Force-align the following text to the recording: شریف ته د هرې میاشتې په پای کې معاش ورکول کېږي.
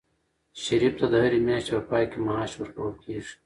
شریف 0.63 0.93
ته 0.99 1.05
د 1.11 1.13
هرې 1.23 1.39
میاشتې 1.47 1.71
په 1.77 1.81
پای 1.89 2.05
کې 2.11 2.17
معاش 2.25 2.51
ورکول 2.57 2.93
کېږي. 3.03 3.35